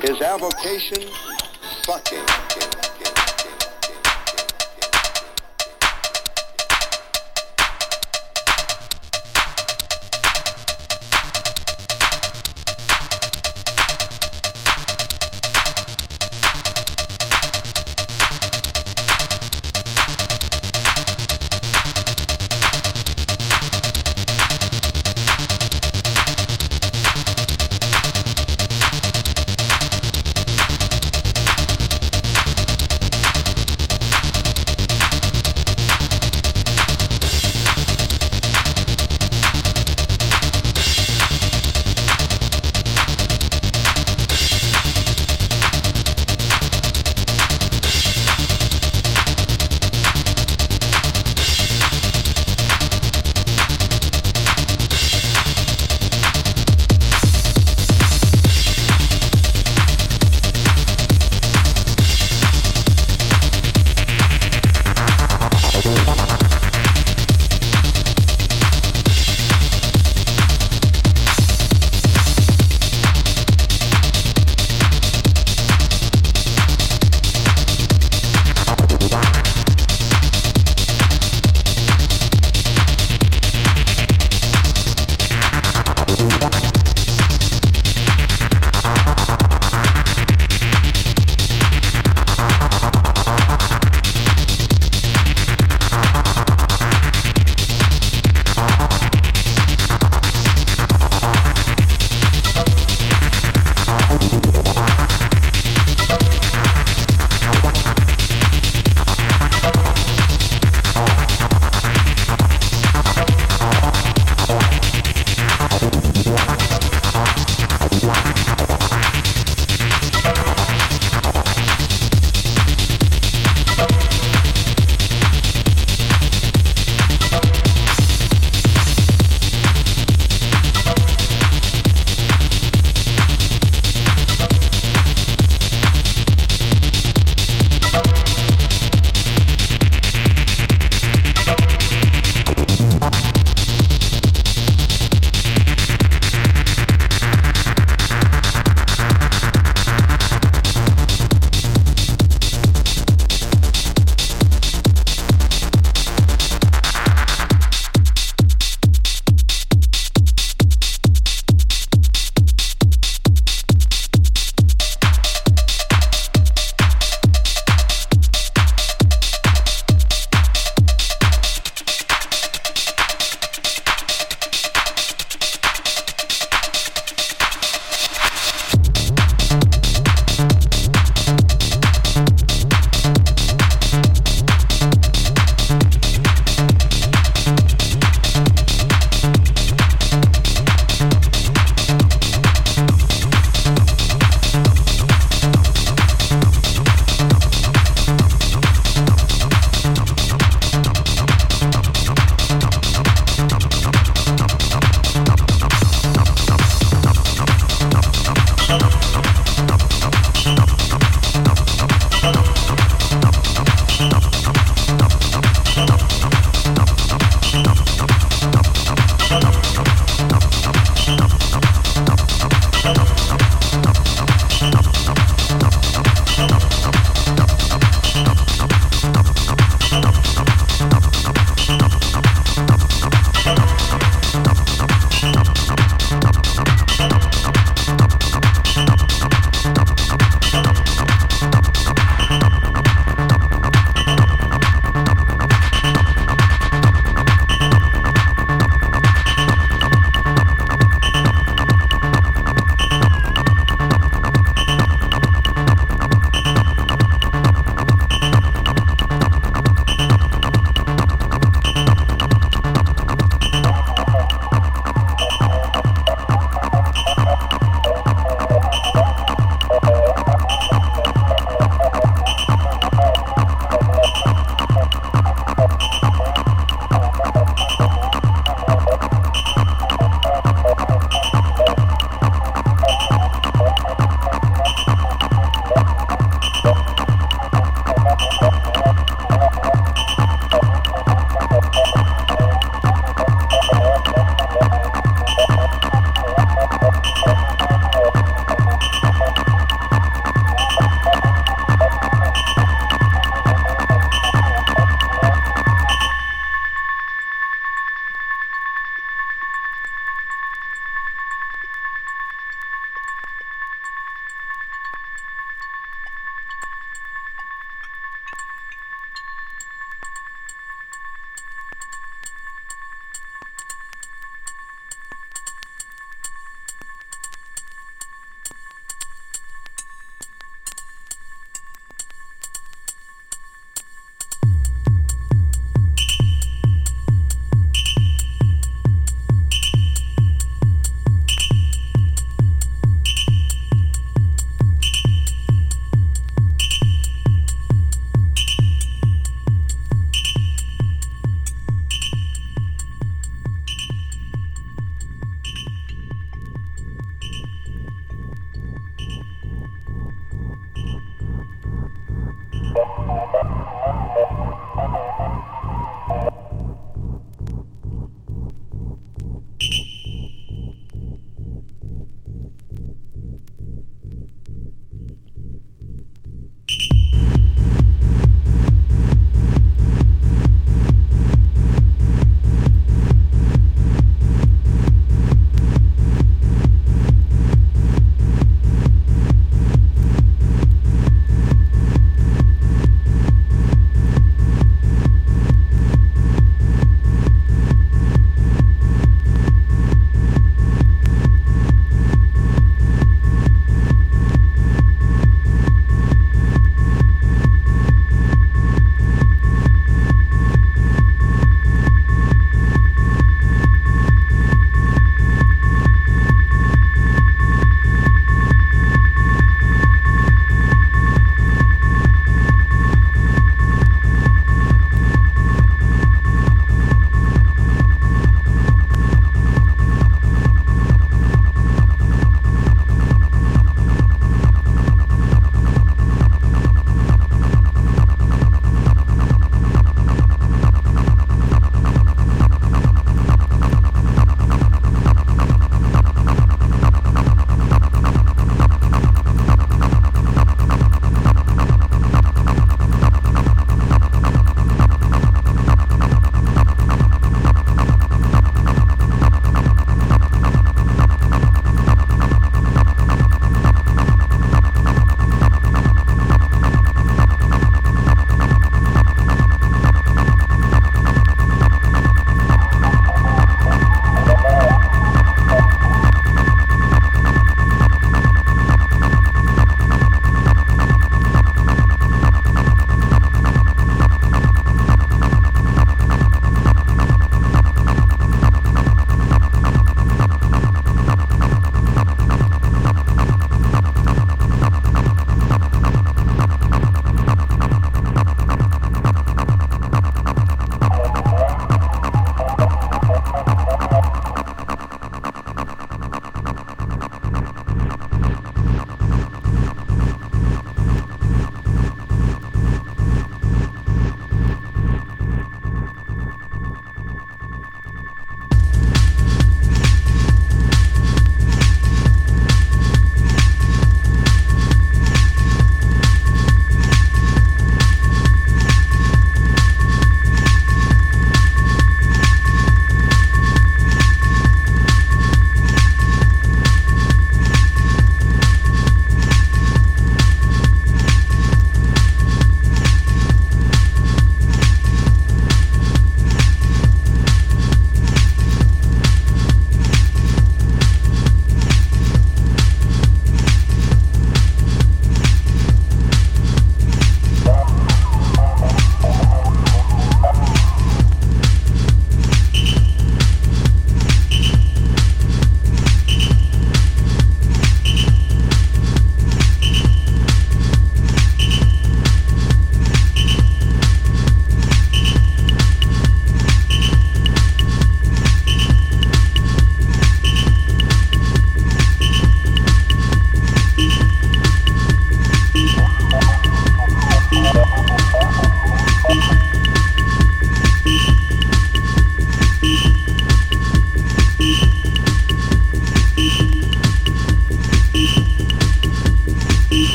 [0.00, 1.10] His avocation,
[1.84, 2.67] fucking.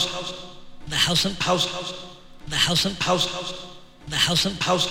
[0.00, 0.52] House
[0.88, 2.16] the house and house, house,
[2.48, 3.66] the house and house,
[4.08, 4.86] the house and house,